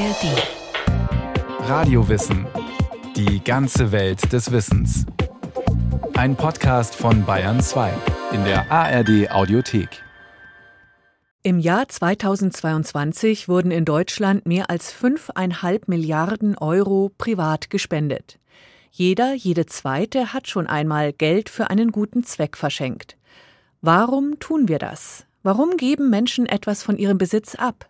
[0.00, 1.68] ARD.
[1.68, 2.46] Radiowissen.
[3.16, 5.04] Die ganze Welt des Wissens.
[6.14, 7.92] Ein Podcast von Bayern 2
[8.32, 10.02] in der ARD Audiothek.
[11.42, 18.38] Im Jahr 2022 wurden in Deutschland mehr als 5,5 Milliarden Euro privat gespendet.
[18.90, 23.18] Jeder, jede zweite hat schon einmal Geld für einen guten Zweck verschenkt.
[23.82, 25.26] Warum tun wir das?
[25.42, 27.89] Warum geben Menschen etwas von ihrem Besitz ab?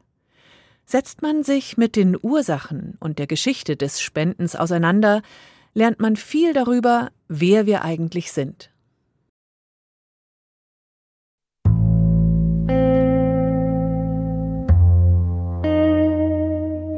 [0.90, 5.22] Setzt man sich mit den Ursachen und der Geschichte des Spendens auseinander,
[5.72, 8.72] lernt man viel darüber, wer wir eigentlich sind.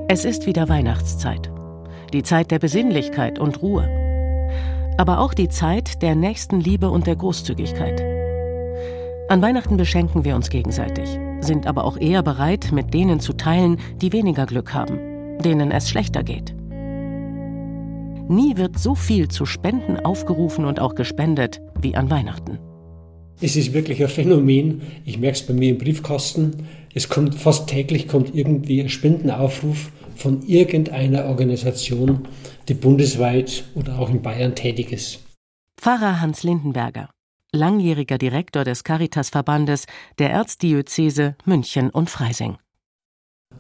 [0.09, 1.53] Es ist wieder Weihnachtszeit,
[2.15, 3.85] die Zeit der Besinnlichkeit und Ruhe,
[4.97, 8.01] aber auch die Zeit der nächsten Liebe und der Großzügigkeit.
[9.29, 13.79] An Weihnachten beschenken wir uns gegenseitig, sind aber auch eher bereit, mit denen zu teilen,
[14.01, 14.99] die weniger Glück haben,
[15.45, 16.55] denen es schlechter geht.
[18.29, 22.59] Nie wird so viel zu Spenden aufgerufen und auch gespendet wie an Weihnachten.
[23.41, 24.83] Es ist wirklich ein Phänomen.
[25.05, 26.69] Ich merke es bei mir im Briefkasten.
[26.95, 32.29] Es kommt fast täglich kommt irgendwie ein Spendenaufruf von irgendeiner Organisation,
[32.69, 35.21] die bundesweit oder auch in Bayern tätig ist.
[35.81, 37.11] Pfarrer Hans Lindenberger
[37.53, 39.87] langjähriger Direktor des Caritasverbandes
[40.19, 42.57] der Erzdiözese München und Freising.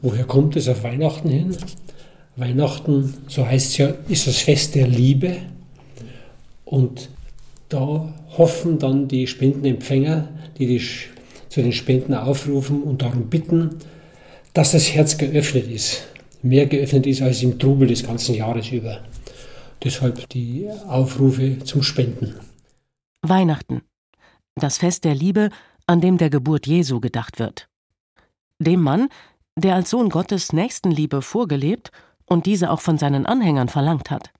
[0.00, 1.56] Woher kommt es auf Weihnachten hin?
[2.36, 5.36] Weihnachten, so heißt es ja, ist das Fest der Liebe.
[6.64, 7.10] Und
[7.68, 10.82] da hoffen dann die Spendenempfänger, die, die
[11.50, 13.76] zu den Spenden aufrufen und darum bitten,
[14.54, 16.04] dass das Herz geöffnet ist.
[16.42, 19.00] Mehr geöffnet ist als im Trubel des ganzen Jahres über.
[19.84, 22.34] Deshalb die Aufrufe zum Spenden.
[23.22, 23.82] Weihnachten,
[24.56, 25.50] das Fest der Liebe,
[25.86, 27.68] an dem der Geburt Jesu gedacht wird.
[28.58, 29.08] Dem Mann,
[29.56, 31.90] der als Sohn Gottes Nächstenliebe vorgelebt
[32.26, 34.32] und diese auch von seinen Anhängern verlangt hat.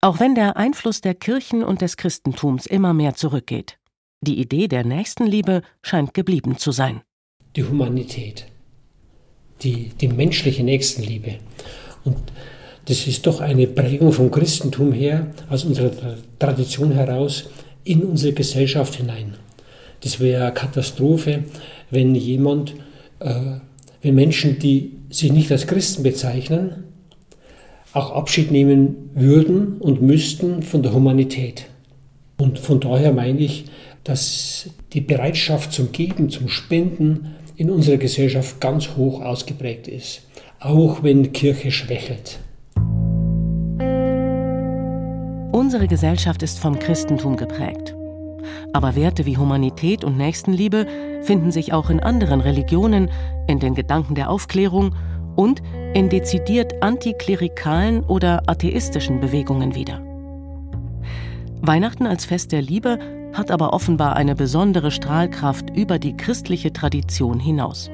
[0.00, 3.78] Auch wenn der Einfluss der Kirchen und des Christentums immer mehr zurückgeht,
[4.20, 7.02] die Idee der Nächstenliebe scheint geblieben zu sein.
[7.56, 8.46] Die Humanität,
[9.62, 11.38] die, die menschliche Nächstenliebe.
[12.04, 12.18] Und
[12.86, 15.90] das ist doch eine Prägung vom Christentum her, aus unserer
[16.38, 17.44] Tradition heraus,
[17.84, 19.34] in unsere Gesellschaft hinein.
[20.00, 21.44] Das wäre eine Katastrophe,
[21.90, 22.74] wenn jemand,
[23.20, 23.58] äh,
[24.02, 26.84] wenn Menschen, die sich nicht als Christen bezeichnen,
[27.92, 31.66] auch Abschied nehmen würden und müssten von der Humanität.
[32.38, 33.64] Und von daher meine ich,
[34.04, 40.22] dass die Bereitschaft zum Geben, zum Spenden in unserer Gesellschaft ganz hoch ausgeprägt ist,
[40.60, 42.38] auch wenn Kirche schwächelt.
[45.66, 47.96] Unsere Gesellschaft ist vom Christentum geprägt.
[48.72, 50.86] Aber Werte wie Humanität und Nächstenliebe
[51.22, 53.10] finden sich auch in anderen Religionen,
[53.48, 54.94] in den Gedanken der Aufklärung
[55.34, 60.00] und in dezidiert antiklerikalen oder atheistischen Bewegungen wieder.
[61.62, 63.00] Weihnachten als Fest der Liebe
[63.32, 67.90] hat aber offenbar eine besondere Strahlkraft über die christliche Tradition hinaus.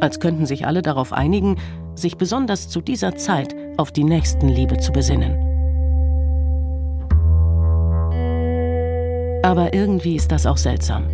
[0.00, 1.56] Als könnten sich alle darauf einigen,
[1.94, 5.49] sich besonders zu dieser Zeit auf die Nächstenliebe zu besinnen.
[9.42, 11.04] Aber irgendwie ist das auch seltsam.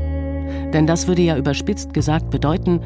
[0.72, 2.80] Denn das würde ja überspitzt gesagt bedeuten,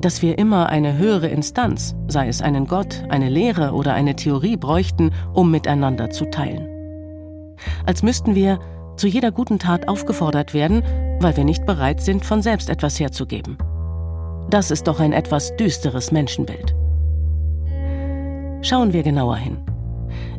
[0.00, 4.56] dass wir immer eine höhere Instanz, sei es einen Gott, eine Lehre oder eine Theorie
[4.56, 6.68] bräuchten, um miteinander zu teilen.
[7.84, 8.60] Als müssten wir
[8.96, 10.82] zu jeder guten Tat aufgefordert werden,
[11.20, 13.58] weil wir nicht bereit sind, von selbst etwas herzugeben.
[14.50, 16.74] Das ist doch ein etwas düsteres Menschenbild.
[18.62, 19.58] Schauen wir genauer hin.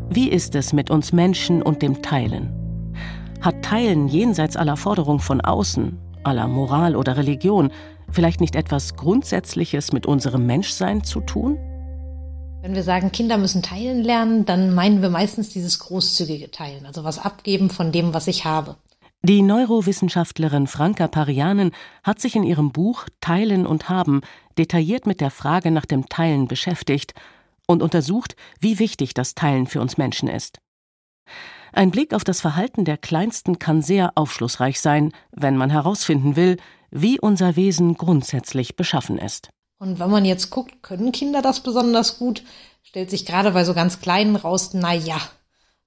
[0.10, 2.59] Wie ist es mit uns Menschen und dem Teilen?
[3.42, 7.72] Hat Teilen jenseits aller Forderung von außen, aller Moral oder Religion,
[8.12, 11.58] vielleicht nicht etwas Grundsätzliches mit unserem Menschsein zu tun?
[12.62, 17.06] Wenn wir sagen, Kinder müssen teilen lernen, dann meinen wir meistens dieses großzügige Teilen, also
[17.06, 18.76] was abgeben von dem, was ich habe.
[19.22, 21.72] Die Neurowissenschaftlerin Franka Parianen
[22.04, 24.20] hat sich in ihrem Buch Teilen und Haben
[24.58, 27.14] detailliert mit der Frage nach dem Teilen beschäftigt
[27.68, 30.60] und untersucht, wie wichtig das Teilen für uns Menschen ist.
[31.74, 36.58] Ein Blick auf das Verhalten der Kleinsten kann sehr aufschlussreich sein, wenn man herausfinden will,
[36.92, 39.50] wie unser Wesen grundsätzlich beschaffen ist.
[39.78, 42.44] Und wenn man jetzt guckt, können Kinder das besonders gut,
[42.84, 45.20] stellt sich gerade bei so ganz Kleinen raus, na ja,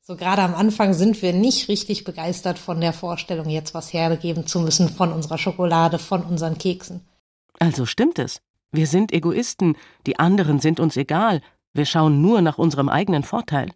[0.04, 4.46] so gerade am Anfang sind wir nicht richtig begeistert von der Vorstellung, jetzt was hergeben
[4.46, 7.06] zu müssen von unserer Schokolade, von unseren Keksen.
[7.58, 8.40] Also stimmt es.
[8.72, 9.76] Wir sind Egoisten,
[10.06, 11.40] die anderen sind uns egal,
[11.72, 13.70] wir schauen nur nach unserem eigenen Vorteil.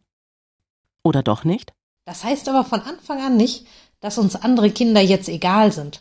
[1.04, 1.72] Oder doch nicht?
[2.06, 3.66] Das heißt aber von Anfang an nicht,
[4.00, 6.00] dass uns andere Kinder jetzt egal sind.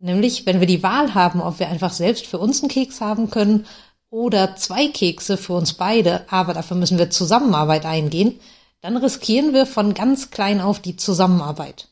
[0.00, 3.30] Nämlich, wenn wir die Wahl haben, ob wir einfach selbst für uns einen Keks haben
[3.30, 3.66] können
[4.10, 8.40] oder zwei Kekse für uns beide, aber dafür müssen wir Zusammenarbeit eingehen,
[8.80, 11.88] dann riskieren wir von ganz klein auf die Zusammenarbeit.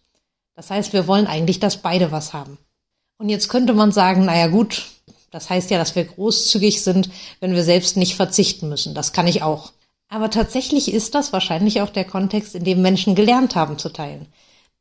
[0.57, 2.59] Das heißt, wir wollen eigentlich, dass beide was haben.
[3.17, 4.87] Und jetzt könnte man sagen, naja gut,
[5.31, 8.93] das heißt ja, dass wir großzügig sind, wenn wir selbst nicht verzichten müssen.
[8.93, 9.73] Das kann ich auch.
[10.11, 14.27] Aber tatsächlich ist das wahrscheinlich auch der Kontext, in dem Menschen gelernt haben zu teilen.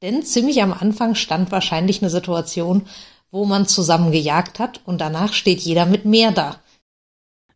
[0.02, 2.88] Denn ziemlich am Anfang stand wahrscheinlich eine Situation,
[3.32, 6.60] wo man zusammen gejagt hat und danach steht jeder mit mehr da.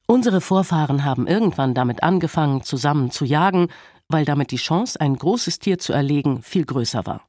[0.06, 3.70] Unsere Vorfahren haben irgendwann damit angefangen, zusammen zu jagen,
[4.08, 7.26] weil damit die Chance, ein großes Tier zu erlegen, viel größer war.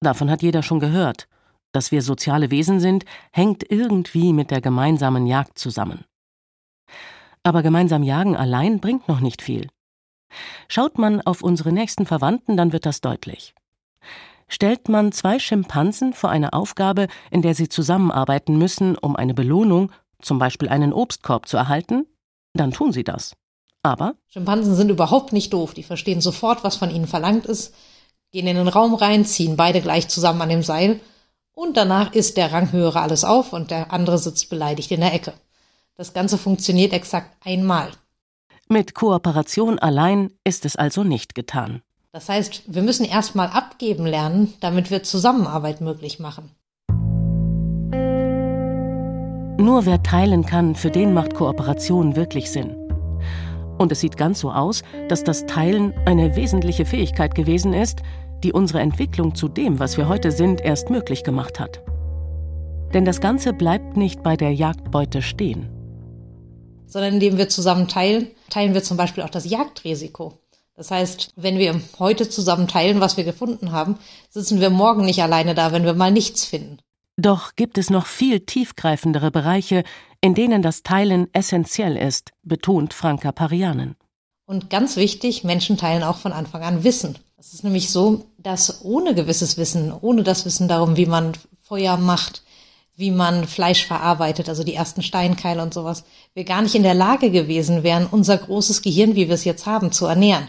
[0.00, 1.28] Davon hat jeder schon gehört.
[1.72, 6.04] Dass wir soziale Wesen sind, hängt irgendwie mit der gemeinsamen Jagd zusammen.
[7.42, 9.68] Aber gemeinsam jagen allein bringt noch nicht viel.
[10.68, 13.54] Schaut man auf unsere nächsten Verwandten, dann wird das deutlich.
[14.48, 19.92] Stellt man zwei Schimpansen vor eine Aufgabe, in der sie zusammenarbeiten müssen, um eine Belohnung,
[20.20, 22.06] zum Beispiel einen Obstkorb, zu erhalten,
[22.52, 23.34] dann tun sie das.
[23.82, 27.74] Aber Schimpansen sind überhaupt nicht doof, die verstehen sofort, was von ihnen verlangt ist,
[28.32, 31.00] gehen in den Raum rein, ziehen beide gleich zusammen an dem Seil
[31.52, 35.32] und danach isst der Ranghöhere alles auf und der andere sitzt beleidigt in der Ecke.
[36.00, 37.90] Das Ganze funktioniert exakt einmal.
[38.70, 41.82] Mit Kooperation allein ist es also nicht getan.
[42.12, 46.52] Das heißt, wir müssen erstmal abgeben lernen, damit wir Zusammenarbeit möglich machen.
[49.62, 52.74] Nur wer teilen kann, für den macht Kooperation wirklich Sinn.
[53.76, 58.00] Und es sieht ganz so aus, dass das Teilen eine wesentliche Fähigkeit gewesen ist,
[58.42, 61.82] die unsere Entwicklung zu dem, was wir heute sind, erst möglich gemacht hat.
[62.94, 65.76] Denn das Ganze bleibt nicht bei der Jagdbeute stehen.
[66.90, 70.38] Sondern indem wir zusammen teilen, teilen wir zum Beispiel auch das Jagdrisiko.
[70.76, 73.98] Das heißt, wenn wir heute zusammen teilen, was wir gefunden haben,
[74.30, 76.78] sitzen wir morgen nicht alleine da, wenn wir mal nichts finden.
[77.16, 79.84] Doch gibt es noch viel tiefgreifendere Bereiche,
[80.22, 83.96] in denen das Teilen essentiell ist, betont Franka Parianen.
[84.46, 87.18] Und ganz wichtig, Menschen teilen auch von Anfang an Wissen.
[87.36, 91.98] Es ist nämlich so, dass ohne gewisses Wissen, ohne das Wissen darum, wie man Feuer
[91.98, 92.42] macht,
[93.00, 96.04] wie man Fleisch verarbeitet, also die ersten Steinkeile und sowas,
[96.34, 99.66] wir gar nicht in der Lage gewesen wären, unser großes Gehirn, wie wir es jetzt
[99.66, 100.48] haben, zu ernähren.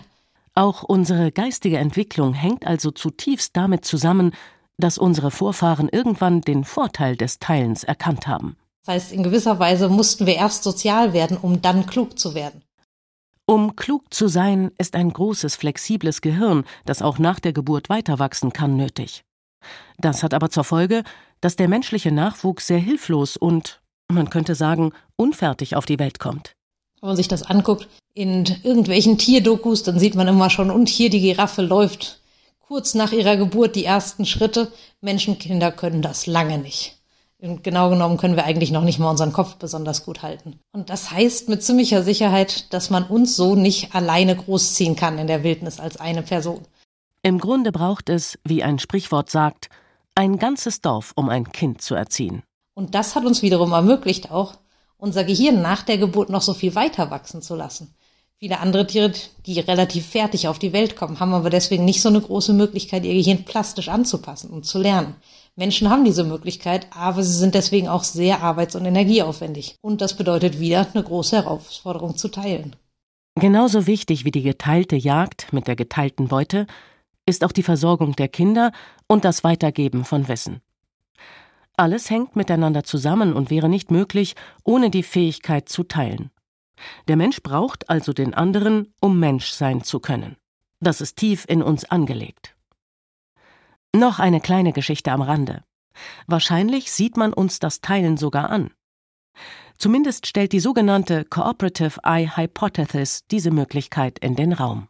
[0.53, 4.33] Auch unsere geistige Entwicklung hängt also zutiefst damit zusammen,
[4.77, 8.57] dass unsere Vorfahren irgendwann den Vorteil des Teilens erkannt haben.
[8.85, 12.63] Das heißt, in gewisser Weise mussten wir erst sozial werden, um dann klug zu werden.
[13.45, 18.19] Um klug zu sein, ist ein großes, flexibles Gehirn, das auch nach der Geburt weiter
[18.19, 19.23] wachsen kann, nötig.
[19.97, 21.03] Das hat aber zur Folge,
[21.41, 26.53] dass der menschliche Nachwuchs sehr hilflos und, man könnte sagen, unfertig auf die Welt kommt.
[27.01, 31.09] Wenn man sich das anguckt, in irgendwelchen Tierdokus, dann sieht man immer schon, und hier
[31.09, 32.21] die Giraffe läuft
[32.59, 34.71] kurz nach ihrer Geburt die ersten Schritte.
[35.01, 36.97] Menschenkinder können das lange nicht.
[37.39, 40.59] Und genau genommen können wir eigentlich noch nicht mal unseren Kopf besonders gut halten.
[40.71, 45.25] Und das heißt mit ziemlicher Sicherheit, dass man uns so nicht alleine großziehen kann in
[45.25, 46.61] der Wildnis als eine Person.
[47.23, 49.69] Im Grunde braucht es, wie ein Sprichwort sagt,
[50.21, 52.43] ein ganzes Dorf, um ein Kind zu erziehen.
[52.75, 54.53] Und das hat uns wiederum ermöglicht auch,
[54.97, 57.95] unser Gehirn nach der Geburt noch so viel weiter wachsen zu lassen.
[58.37, 59.11] Viele andere Tiere,
[59.47, 63.03] die relativ fertig auf die Welt kommen, haben aber deswegen nicht so eine große Möglichkeit,
[63.03, 65.15] ihr Gehirn plastisch anzupassen und zu lernen.
[65.55, 69.75] Menschen haben diese Möglichkeit, aber sie sind deswegen auch sehr arbeits- und energieaufwendig.
[69.81, 72.75] Und das bedeutet wieder eine große Herausforderung zu teilen.
[73.39, 76.67] Genauso wichtig wie die geteilte Jagd mit der geteilten Beute
[77.31, 78.71] ist auch die Versorgung der Kinder
[79.07, 80.61] und das Weitergeben von Wissen.
[81.77, 84.35] Alles hängt miteinander zusammen und wäre nicht möglich
[84.65, 86.29] ohne die Fähigkeit zu teilen.
[87.07, 90.35] Der Mensch braucht also den anderen, um Mensch sein zu können.
[90.81, 92.55] Das ist tief in uns angelegt.
[93.95, 95.63] Noch eine kleine Geschichte am Rande.
[96.27, 98.71] Wahrscheinlich sieht man uns das Teilen sogar an.
[99.77, 104.89] Zumindest stellt die sogenannte Cooperative Eye Hypothesis diese Möglichkeit in den Raum.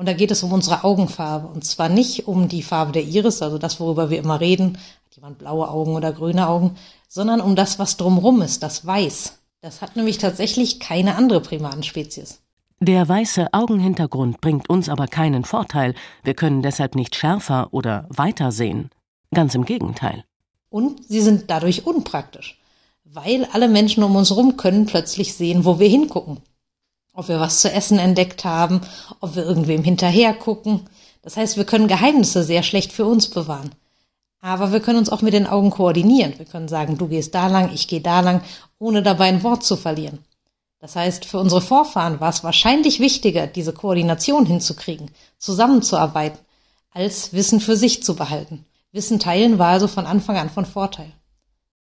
[0.00, 1.46] Und da geht es um unsere Augenfarbe.
[1.48, 5.14] Und zwar nicht um die Farbe der Iris, also das, worüber wir immer reden, hat
[5.14, 6.76] jemand blaue Augen oder grüne Augen,
[7.06, 9.38] sondern um das, was drumrum ist, das Weiß.
[9.60, 12.40] Das hat nämlich tatsächlich keine andere Primatenspezies.
[12.80, 15.94] Der weiße Augenhintergrund bringt uns aber keinen Vorteil.
[16.24, 18.88] Wir können deshalb nicht schärfer oder weiter sehen.
[19.34, 20.24] Ganz im Gegenteil.
[20.70, 22.58] Und sie sind dadurch unpraktisch,
[23.04, 26.38] weil alle Menschen um uns herum können plötzlich sehen, wo wir hingucken.
[27.12, 28.80] Ob wir was zu essen entdeckt haben,
[29.20, 30.88] ob wir irgendwem hinterher gucken.
[31.22, 33.72] Das heißt, wir können Geheimnisse sehr schlecht für uns bewahren.
[34.40, 36.38] Aber wir können uns auch mit den Augen koordinieren.
[36.38, 38.42] Wir können sagen, du gehst da lang, ich gehe da lang,
[38.78, 40.20] ohne dabei ein Wort zu verlieren.
[40.80, 46.38] Das heißt, für unsere Vorfahren war es wahrscheinlich wichtiger, diese Koordination hinzukriegen, zusammenzuarbeiten,
[46.90, 48.64] als Wissen für sich zu behalten.
[48.92, 51.12] Wissen teilen war also von Anfang an von Vorteil.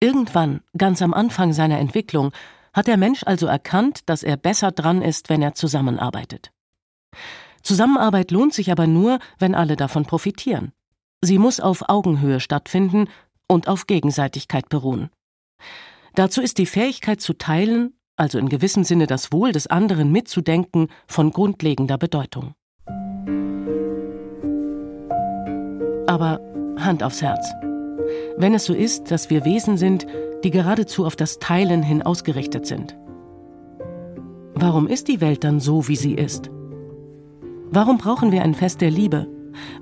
[0.00, 2.33] Irgendwann, ganz am Anfang seiner Entwicklung,
[2.76, 6.52] Hat der Mensch also erkannt, dass er besser dran ist, wenn er zusammenarbeitet.
[7.62, 10.73] Zusammenarbeit lohnt sich aber nur, wenn alle davon profitieren.
[11.23, 13.09] Sie muss auf Augenhöhe stattfinden
[13.49, 15.09] und auf Gegenseitigkeit beruhen.
[16.14, 20.88] Dazu ist die Fähigkeit zu teilen, also in gewissem Sinne das Wohl des anderen mitzudenken,
[21.06, 22.52] von grundlegender Bedeutung.
[26.06, 26.40] Aber
[26.78, 27.50] Hand aufs Herz.
[28.37, 30.06] Wenn es so ist, dass wir Wesen sind,
[30.47, 32.97] die geradezu auf das Teilen hin ausgerichtet sind.
[34.55, 36.50] Warum ist die Welt dann so, wie sie ist?
[37.73, 39.26] Warum brauchen wir ein Fest der Liebe?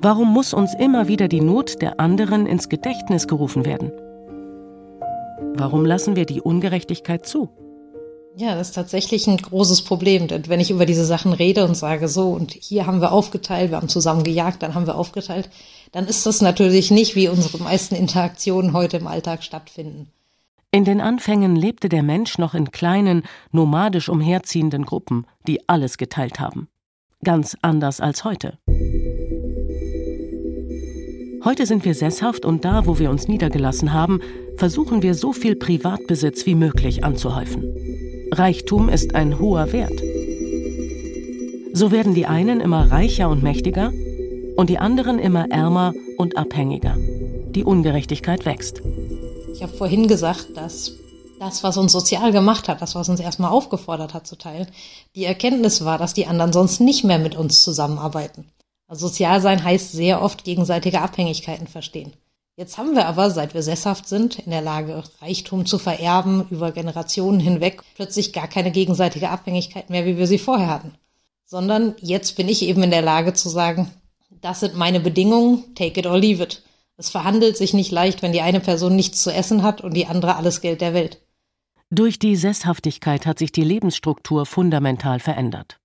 [0.01, 3.93] Warum muss uns immer wieder die Not der anderen ins Gedächtnis gerufen werden?
[5.55, 7.51] Warum lassen wir die Ungerechtigkeit zu?
[8.35, 10.29] Ja, das ist tatsächlich ein großes Problem.
[10.29, 13.71] Denn wenn ich über diese Sachen rede und sage so, und hier haben wir aufgeteilt,
[13.71, 15.51] wir haben zusammen gejagt, dann haben wir aufgeteilt,
[15.93, 20.09] dann ist das natürlich nicht, wie unsere meisten Interaktionen heute im Alltag stattfinden.
[20.75, 26.41] In den Anfängen lebte der Mensch noch in kleinen, nomadisch umherziehenden Gruppen, die alles geteilt
[26.41, 26.67] haben.
[27.23, 28.59] Ganz anders als heute.
[31.45, 34.19] Heute sind wir sesshaft und da, wo wir uns niedergelassen haben,
[34.57, 37.63] versuchen wir so viel Privatbesitz wie möglich anzuhäufen.
[38.33, 40.03] Reichtum ist ein hoher Wert.
[41.73, 43.93] So werden die einen immer reicher und mächtiger
[44.57, 46.97] und die anderen immer ärmer und abhängiger.
[46.99, 48.83] Die Ungerechtigkeit wächst.
[49.55, 50.93] Ich habe vorhin gesagt, dass
[51.39, 54.67] das, was uns sozial gemacht hat, das, was uns erstmal aufgefordert hat zu teilen,
[55.15, 58.47] die Erkenntnis war, dass die anderen sonst nicht mehr mit uns zusammenarbeiten.
[58.89, 62.13] Also sozial sein heißt sehr oft gegenseitige Abhängigkeiten verstehen.
[62.57, 66.73] Jetzt haben wir aber, seit wir sesshaft sind, in der Lage, Reichtum zu vererben über
[66.73, 70.95] Generationen hinweg, plötzlich gar keine gegenseitige Abhängigkeit mehr, wie wir sie vorher hatten.
[71.47, 73.91] Sondern jetzt bin ich eben in der Lage zu sagen,
[74.41, 76.63] das sind meine Bedingungen, take it or leave it.
[76.97, 80.07] Es verhandelt sich nicht leicht, wenn die eine Person nichts zu essen hat und die
[80.07, 81.21] andere alles Geld der Welt.
[81.91, 85.81] Durch die Sesshaftigkeit hat sich die Lebensstruktur fundamental verändert.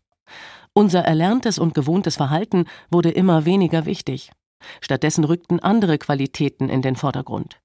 [0.74, 4.32] Unser erlerntes und gewohntes Verhalten wurde immer weniger wichtig.
[4.82, 7.60] Stattdessen rückten andere Qualitäten in den Vordergrund.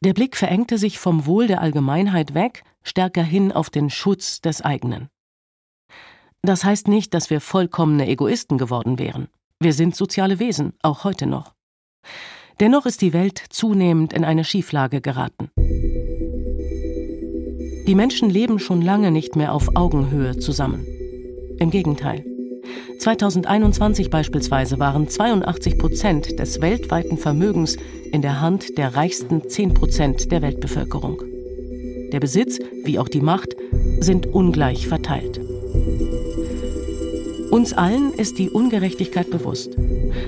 [0.00, 4.62] Der Blick verengte sich vom Wohl der Allgemeinheit weg, stärker hin auf den Schutz des
[4.62, 5.08] eigenen.
[6.42, 9.28] Das heißt nicht, dass wir vollkommene Egoisten geworden wären.
[9.58, 11.54] Wir sind soziale Wesen, auch heute noch.
[12.60, 15.50] Dennoch ist die Welt zunehmend in eine Schieflage geraten.
[17.86, 20.86] Die Menschen leben schon lange nicht mehr auf Augenhöhe zusammen.
[21.58, 22.24] Im Gegenteil.
[23.00, 27.76] 2021 beispielsweise waren 82 Prozent des weltweiten Vermögens
[28.12, 31.22] in der Hand der reichsten 10 Prozent der Weltbevölkerung.
[32.12, 33.56] Der Besitz wie auch die Macht
[34.00, 35.40] sind ungleich verteilt.
[37.50, 39.76] Uns allen ist die Ungerechtigkeit bewusst.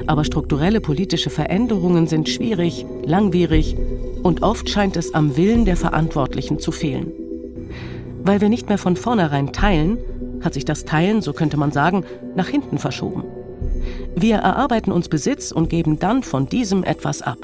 [0.06, 3.76] Aber strukturelle politische Veränderungen sind schwierig, langwierig
[4.22, 7.12] und oft scheint es am Willen der Verantwortlichen zu fehlen.
[8.24, 9.98] Weil wir nicht mehr von vornherein teilen,
[10.42, 13.24] hat sich das Teilen, so könnte man sagen, nach hinten verschoben.
[14.16, 17.38] Wir erarbeiten uns Besitz und geben dann von diesem etwas ab.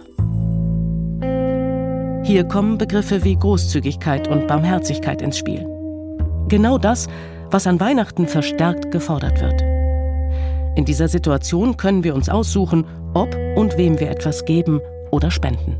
[2.25, 5.67] Hier kommen Begriffe wie Großzügigkeit und Barmherzigkeit ins Spiel.
[6.49, 7.09] Genau das,
[7.51, 9.63] was an Weihnachten verstärkt gefordert wird.
[10.77, 15.77] In dieser Situation können wir uns aussuchen, ob und wem wir etwas geben oder spenden.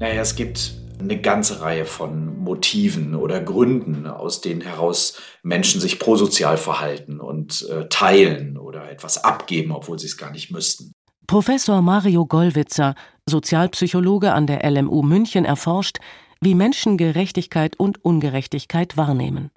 [0.00, 5.98] Naja, es gibt eine ganze Reihe von Motiven oder Gründen, aus denen heraus Menschen sich
[5.98, 10.92] prosozial verhalten und äh, teilen oder etwas abgeben, obwohl sie es gar nicht müssten.
[11.26, 12.94] Professor Mario Gollwitzer,
[13.26, 15.98] Sozialpsychologe an der LMU München, erforscht,
[16.40, 19.50] wie Menschen Gerechtigkeit und Ungerechtigkeit wahrnehmen.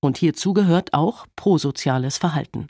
[0.00, 2.68] Und hierzu gehört auch prosoziales Verhalten.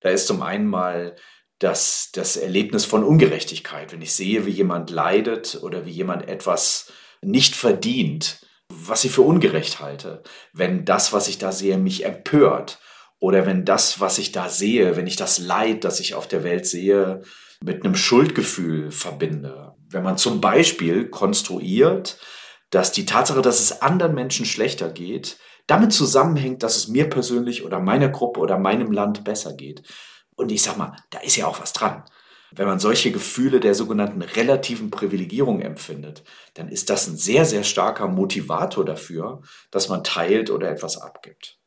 [0.00, 1.16] Da ist zum einen mal
[1.58, 3.92] das, das Erlebnis von Ungerechtigkeit.
[3.92, 9.22] Wenn ich sehe, wie jemand leidet oder wie jemand etwas nicht verdient, was ich für
[9.22, 10.22] ungerecht halte,
[10.52, 12.78] wenn das, was ich da sehe, mich empört
[13.18, 16.44] oder wenn das, was ich da sehe, wenn ich das Leid, das ich auf der
[16.44, 17.22] Welt sehe,
[17.62, 19.74] mit einem Schuldgefühl verbinde.
[19.88, 22.18] Wenn man zum Beispiel konstruiert,
[22.70, 27.64] dass die Tatsache, dass es anderen Menschen schlechter geht, damit zusammenhängt, dass es mir persönlich
[27.64, 29.82] oder meiner Gruppe oder meinem Land besser geht.
[30.36, 32.04] Und ich sag mal, da ist ja auch was dran.
[32.52, 36.24] Wenn man solche Gefühle der sogenannten relativen Privilegierung empfindet,
[36.54, 41.58] dann ist das ein sehr, sehr starker Motivator dafür, dass man teilt oder etwas abgibt.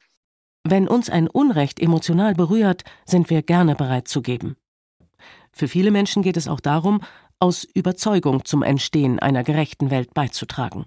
[0.65, 4.57] Wenn uns ein Unrecht emotional berührt, sind wir gerne bereit zu geben.
[5.53, 7.01] Für viele Menschen geht es auch darum,
[7.39, 10.86] aus Überzeugung zum Entstehen einer gerechten Welt beizutragen.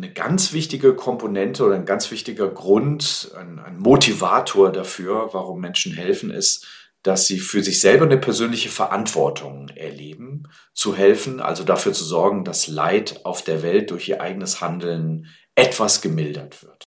[0.00, 5.92] Eine ganz wichtige Komponente oder ein ganz wichtiger Grund, ein, ein Motivator dafür, warum Menschen
[5.92, 6.66] helfen, ist,
[7.02, 12.44] dass sie für sich selber eine persönliche Verantwortung erleben, zu helfen, also dafür zu sorgen,
[12.44, 16.84] dass Leid auf der Welt durch ihr eigenes Handeln etwas gemildert wird.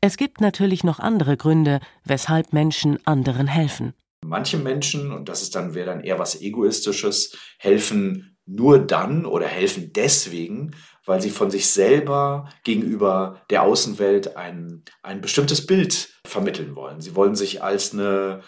[0.00, 3.92] Es gibt natürlich noch andere Gründe, weshalb Menschen anderen helfen.
[4.24, 9.46] Manche Menschen, und das ist dann, wäre dann eher was Egoistisches, helfen nur dann oder
[9.46, 10.72] helfen deswegen,
[11.04, 17.00] weil sie von sich selber gegenüber der Außenwelt ein, ein bestimmtes Bild vermitteln wollen.
[17.00, 18.42] Sie wollen sich als eine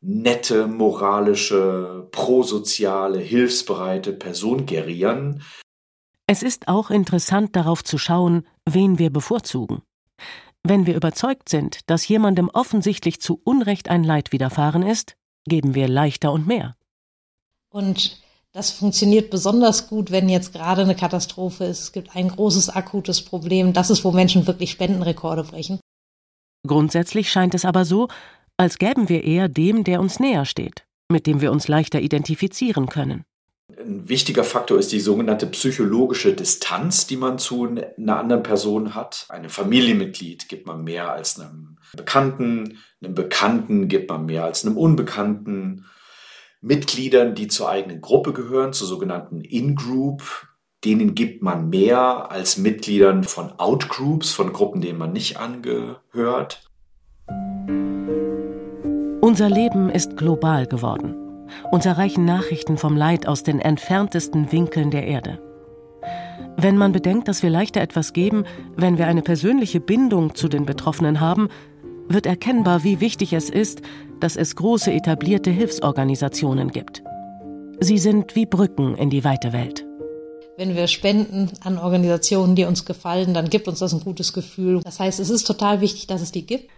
[0.00, 5.42] nette, moralische, prosoziale, hilfsbereite Person gerieren.
[6.26, 9.82] Es ist auch interessant darauf zu schauen, wen wir bevorzugen.
[10.64, 15.88] Wenn wir überzeugt sind, dass jemandem offensichtlich zu Unrecht ein Leid widerfahren ist, geben wir
[15.88, 16.76] leichter und mehr.
[17.68, 18.21] Und
[18.52, 21.80] das funktioniert besonders gut, wenn jetzt gerade eine Katastrophe ist.
[21.80, 23.72] Es gibt ein großes akutes Problem.
[23.72, 25.80] Das ist, wo Menschen wirklich Spendenrekorde brechen.
[26.66, 28.08] Grundsätzlich scheint es aber so,
[28.56, 32.86] als gäben wir eher dem, der uns näher steht, mit dem wir uns leichter identifizieren
[32.86, 33.24] können.
[33.78, 39.26] Ein wichtiger Faktor ist die sogenannte psychologische Distanz, die man zu einer anderen Person hat.
[39.30, 44.76] Einem Familienmitglied gibt man mehr als einem Bekannten, einem Bekannten gibt man mehr als einem
[44.76, 45.86] Unbekannten.
[46.62, 50.46] Mitgliedern, die zur eigenen Gruppe gehören, zur sogenannten In-Group,
[50.84, 56.70] denen gibt man mehr als Mitgliedern von Out-Groups, von Gruppen, denen man nicht angehört.
[59.20, 61.16] Unser Leben ist global geworden.
[61.72, 65.40] Uns erreichen Nachrichten vom Leid aus den entferntesten Winkeln der Erde.
[66.56, 68.44] Wenn man bedenkt, dass wir leichter etwas geben,
[68.76, 71.48] wenn wir eine persönliche Bindung zu den Betroffenen haben,
[72.08, 73.82] wird erkennbar, wie wichtig es ist,
[74.20, 77.02] dass es große etablierte Hilfsorganisationen gibt.
[77.80, 79.84] Sie sind wie Brücken in die weite Welt.
[80.56, 84.80] Wenn wir spenden an Organisationen, die uns gefallen, dann gibt uns das ein gutes Gefühl.
[84.84, 86.70] Das heißt, es ist total wichtig, dass es die gibt.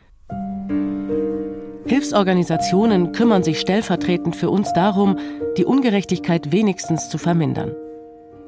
[1.87, 5.19] Hilfsorganisationen kümmern sich stellvertretend für uns darum,
[5.59, 7.73] die Ungerechtigkeit wenigstens zu vermindern.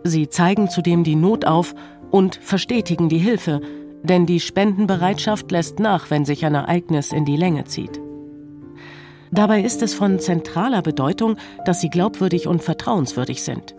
[0.04, 1.74] Sie zeigen zudem die Not auf
[2.10, 3.60] und verstetigen die Hilfe,
[4.06, 8.00] denn die Spendenbereitschaft lässt nach, wenn sich ein Ereignis in die Länge zieht.
[9.32, 13.74] Dabei ist es von zentraler Bedeutung, dass sie glaubwürdig und vertrauenswürdig sind.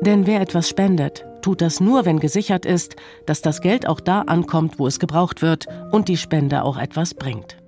[0.00, 4.22] Denn wer etwas spendet, tut das nur, wenn gesichert ist, dass das Geld auch da
[4.22, 7.58] ankommt, wo es gebraucht wird und die Spende auch etwas bringt.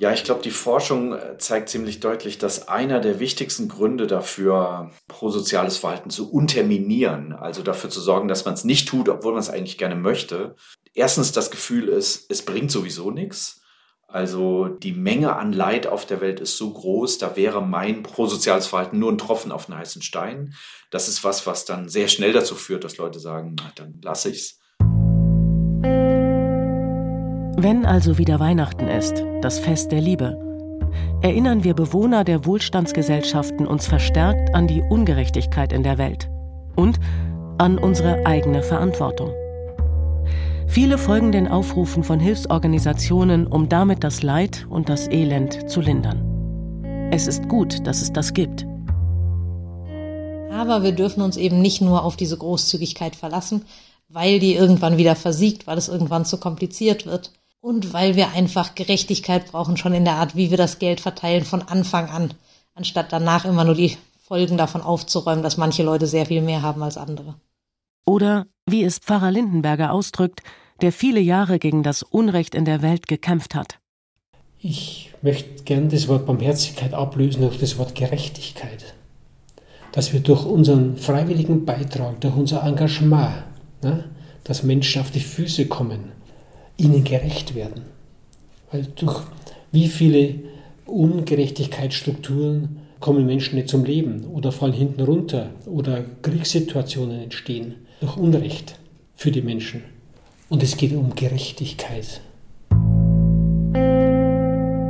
[0.00, 4.90] Ja, ich glaube, die Forschung äh, zeigt ziemlich deutlich, dass einer der wichtigsten Gründe dafür,
[5.08, 9.40] prosoziales Verhalten zu unterminieren, also dafür zu sorgen, dass man es nicht tut, obwohl man
[9.40, 10.56] es eigentlich gerne möchte,
[10.94, 13.60] erstens das Gefühl ist, es bringt sowieso nichts.
[14.12, 18.66] Also die Menge an Leid auf der Welt ist so groß, da wäre mein prosoziales
[18.66, 20.54] Verhalten nur ein Tropfen auf einen heißen Stein.
[20.90, 24.30] Das ist was, was dann sehr schnell dazu führt, dass Leute sagen, na, dann lasse
[24.30, 24.58] ich's.
[27.62, 30.36] Wenn also wieder Weihnachten ist, das Fest der Liebe,
[31.22, 36.28] erinnern wir Bewohner der Wohlstandsgesellschaften uns verstärkt an die Ungerechtigkeit in der Welt
[36.74, 36.98] und
[37.58, 39.32] an unsere eigene Verantwortung.
[40.70, 47.10] Viele folgen den Aufrufen von Hilfsorganisationen, um damit das Leid und das Elend zu lindern.
[47.10, 48.64] Es ist gut, dass es das gibt.
[50.52, 53.64] Aber wir dürfen uns eben nicht nur auf diese Großzügigkeit verlassen,
[54.08, 58.76] weil die irgendwann wieder versiegt, weil es irgendwann zu kompliziert wird und weil wir einfach
[58.76, 62.32] Gerechtigkeit brauchen, schon in der Art, wie wir das Geld verteilen von Anfang an,
[62.76, 66.84] anstatt danach immer nur die Folgen davon aufzuräumen, dass manche Leute sehr viel mehr haben
[66.84, 67.34] als andere.
[68.06, 70.42] Oder, wie es Pfarrer Lindenberger ausdrückt,
[70.80, 73.78] der viele Jahre gegen das Unrecht in der Welt gekämpft hat.
[74.58, 78.94] Ich möchte gern das Wort Barmherzigkeit ablösen durch das Wort Gerechtigkeit.
[79.92, 83.44] Dass wir durch unseren freiwilligen Beitrag, durch unser Engagement,
[83.82, 84.04] ne,
[84.44, 86.12] dass Menschen auf die Füße kommen,
[86.76, 87.82] ihnen gerecht werden.
[88.70, 89.22] Weil durch
[89.72, 90.34] wie viele
[90.86, 98.78] Ungerechtigkeitsstrukturen kommen Menschen nicht zum Leben oder fallen hinten runter oder Kriegssituationen entstehen durch Unrecht
[99.14, 99.84] für die Menschen.
[100.48, 102.22] Und es geht um Gerechtigkeit.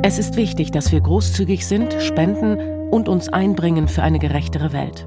[0.03, 5.05] Es ist wichtig, dass wir großzügig sind, spenden und uns einbringen für eine gerechtere Welt,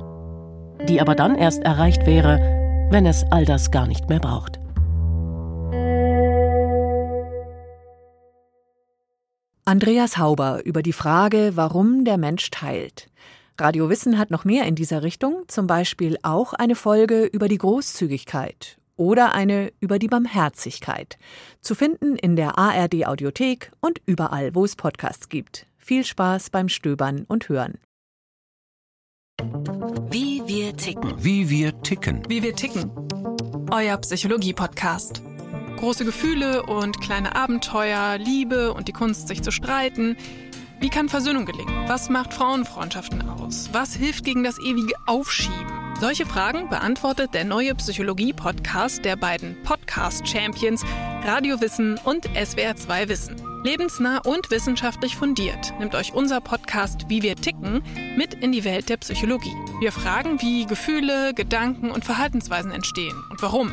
[0.89, 4.61] die aber dann erst erreicht wäre, wenn es all das gar nicht mehr braucht.
[9.65, 13.09] Andreas Hauber über die Frage, warum der Mensch teilt.
[13.57, 17.59] Radio Wissen hat noch mehr in dieser Richtung, zum Beispiel auch eine Folge über die
[17.59, 21.19] Großzügigkeit oder eine über die Barmherzigkeit.
[21.61, 25.67] Zu finden in der ARD Audiothek und überall, wo es Podcasts gibt.
[25.77, 27.79] Viel Spaß beim Stöbern und Hören.
[30.11, 31.15] Wie wir ticken.
[31.23, 32.23] Wie wir ticken.
[32.29, 32.91] Wie wir ticken.
[33.71, 35.23] Euer Psychologie-Podcast.
[35.77, 40.17] Große Gefühle und kleine Abenteuer, Liebe und die Kunst, sich zu streiten.
[40.85, 41.89] Wie kann Versöhnung gelingen?
[41.89, 43.71] Was macht Frauenfreundschaften aus?
[43.73, 45.95] Was hilft gegen das ewige Aufschieben?
[45.99, 50.85] Solche Fragen beantwortet der neue Psychologie-Podcast der beiden Podcast-Champions
[51.23, 53.37] Radio Wissen und SWR2 Wissen.
[53.65, 57.83] Lebensnah und wissenschaftlich fundiert nimmt euch unser Podcast Wie wir ticken
[58.19, 59.57] mit in die Welt der Psychologie.
[59.81, 63.73] Wir fragen, wie Gefühle, Gedanken und Verhaltensweisen entstehen und warum.